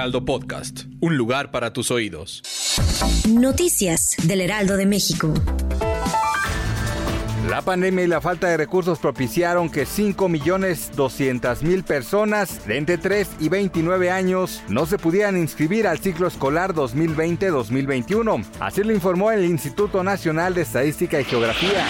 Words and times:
Heraldo 0.00 0.24
Podcast. 0.24 0.84
Un 1.00 1.18
lugar 1.18 1.50
para 1.50 1.74
tus 1.74 1.90
oídos. 1.90 2.42
Noticias 3.28 4.16
del 4.22 4.40
Heraldo 4.40 4.78
de 4.78 4.86
México. 4.86 5.34
La 7.50 7.60
pandemia 7.60 8.04
y 8.04 8.06
la 8.06 8.22
falta 8.22 8.48
de 8.48 8.56
recursos 8.56 8.98
propiciaron 8.98 9.68
que 9.68 9.82
5.200.000 9.86 11.84
personas 11.84 12.66
de 12.66 12.78
entre 12.78 12.96
3 12.96 13.28
y 13.40 13.50
29 13.50 14.10
años 14.10 14.62
no 14.70 14.86
se 14.86 14.96
pudieran 14.96 15.36
inscribir 15.36 15.86
al 15.86 15.98
ciclo 15.98 16.28
escolar 16.28 16.72
2020-2021. 16.72 18.46
Así 18.58 18.82
lo 18.82 18.94
informó 18.94 19.32
el 19.32 19.44
Instituto 19.44 20.02
Nacional 20.02 20.54
de 20.54 20.62
Estadística 20.62 21.20
y 21.20 21.24
Geografía. 21.24 21.86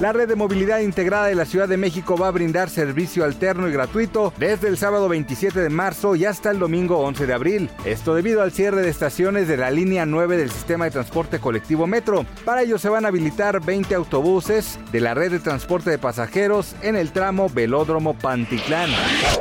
La 0.00 0.12
red 0.12 0.28
de 0.28 0.36
movilidad 0.36 0.78
integrada 0.78 1.26
de 1.26 1.34
la 1.34 1.44
Ciudad 1.44 1.66
de 1.66 1.76
México 1.76 2.16
va 2.16 2.28
a 2.28 2.30
brindar 2.30 2.70
servicio 2.70 3.24
alterno 3.24 3.68
y 3.68 3.72
gratuito 3.72 4.32
desde 4.38 4.68
el 4.68 4.78
sábado 4.78 5.08
27 5.08 5.58
de 5.58 5.70
marzo 5.70 6.14
y 6.14 6.24
hasta 6.24 6.52
el 6.52 6.60
domingo 6.60 7.00
11 7.00 7.26
de 7.26 7.34
abril. 7.34 7.70
Esto 7.84 8.14
debido 8.14 8.42
al 8.42 8.52
cierre 8.52 8.82
de 8.82 8.90
estaciones 8.90 9.48
de 9.48 9.56
la 9.56 9.72
línea 9.72 10.06
9 10.06 10.36
del 10.36 10.52
sistema 10.52 10.84
de 10.84 10.92
transporte 10.92 11.40
colectivo 11.40 11.88
Metro. 11.88 12.24
Para 12.44 12.62
ello 12.62 12.78
se 12.78 12.88
van 12.88 13.06
a 13.06 13.08
habilitar 13.08 13.60
20 13.60 13.92
autobuses 13.96 14.78
de 14.92 15.00
la 15.00 15.14
red 15.14 15.32
de 15.32 15.40
transporte 15.40 15.90
de 15.90 15.98
pasajeros 15.98 16.76
en 16.82 16.94
el 16.94 17.10
tramo 17.10 17.48
Velódromo 17.48 18.14
Pantitlán. 18.14 18.90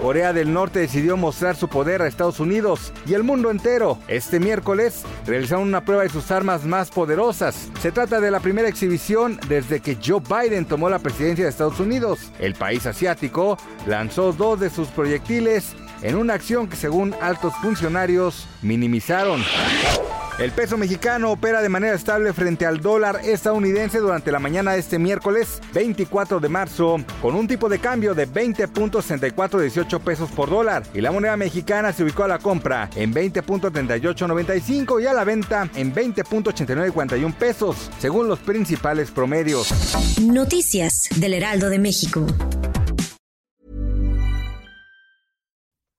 Corea 0.02 0.34
del 0.34 0.52
Norte 0.52 0.80
decidió 0.80 1.18
mostrar 1.18 1.56
su 1.56 1.68
poder 1.68 2.02
a 2.02 2.08
Estados 2.08 2.40
Unidos 2.40 2.94
y 3.06 3.14
el 3.14 3.22
mundo 3.22 3.52
entero. 3.52 4.00
Este 4.08 4.40
miércoles 4.40 5.04
realizaron 5.28 5.68
una 5.68 5.86
prueba 5.86 6.02
de 6.02 6.10
sus 6.10 6.32
armas 6.32 6.66
más 6.66 6.90
poderosas. 6.90 7.70
Se 7.80 7.92
trata 7.92 8.20
de 8.20 8.32
la 8.32 8.40
primera 8.40 8.68
exhibición 8.68 9.40
desde 9.48 9.82
que 9.82 10.00
Joe 10.04 10.20
Biden 10.20 10.47
tomó 10.66 10.90
la 10.90 11.00
presidencia 11.00 11.46
de 11.46 11.50
Estados 11.50 11.80
Unidos. 11.80 12.32
El 12.40 12.56
país 12.56 12.86
asiático 12.86 13.58
lanzó 13.86 14.32
dos 14.32 14.60
de 14.60 14.70
sus 14.70 14.88
proyectiles 14.90 15.76
en 16.02 16.16
una 16.16 16.34
acción 16.34 16.68
que 16.68 16.76
según 16.76 17.14
altos 17.22 17.54
funcionarios 17.62 18.48
minimizaron. 18.62 19.44
El 20.40 20.52
peso 20.52 20.78
mexicano 20.78 21.32
opera 21.32 21.64
de 21.64 21.70
manera 21.70 21.96
estable 21.96 22.32
frente 22.32 22.68
al 22.68 22.80
dólar 22.80 23.22
estadounidense 23.24 23.98
durante 23.98 24.32
la 24.32 24.38
mañana 24.38 24.74
de 24.74 24.80
este 24.80 25.00
miércoles 25.00 25.60
24 25.74 26.40
de 26.40 26.48
marzo, 26.48 26.98
con 27.24 27.34
un 27.34 27.48
tipo 27.48 27.68
de 27.70 27.80
cambio 27.80 28.14
de 28.14 28.28
20.6418 28.30 30.00
pesos 30.00 30.30
por 30.30 30.52
dólar. 30.52 30.84
Y 30.94 31.02
la 31.02 31.12
moneda 31.12 31.36
mexicana 31.38 31.92
se 31.92 32.04
ubicó 32.04 32.24
a 32.24 32.28
la 32.28 32.38
compra 32.38 32.88
en 32.96 33.16
20.3895 33.16 35.02
y 35.02 35.08
a 35.08 35.14
la 35.14 35.24
venta 35.24 35.68
en 35.74 35.92
20.8941 35.92 37.34
pesos, 37.34 37.90
según 37.98 38.28
los 38.28 38.38
principales 38.38 39.10
promedios. 39.10 39.74
Noticias 40.22 41.10
del 41.16 41.34
Heraldo 41.34 41.70
de 41.70 41.80
México. 41.80 42.28